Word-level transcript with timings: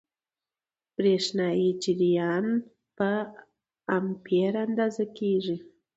برېښنايي 0.95 1.69
جریان 1.83 2.45
په 2.97 3.09
امپیر 3.99 4.51
اندازه 4.65 5.05
کېږي. 5.17 5.57